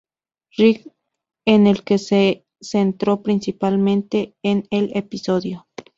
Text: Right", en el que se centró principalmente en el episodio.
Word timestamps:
Right", 0.57 0.87
en 1.45 1.67
el 1.67 1.83
que 1.83 1.99
se 1.99 2.47
centró 2.59 3.21
principalmente 3.21 4.33
en 4.41 4.65
el 4.71 4.91
episodio. 4.97 5.67